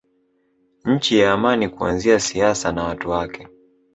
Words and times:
Nchi 0.85 1.17
ya 1.19 1.33
amani 1.33 1.69
kuanzia 1.69 2.19
siasa 2.19 2.71
na 2.71 2.83
watu 2.83 3.09
wake 3.09 3.47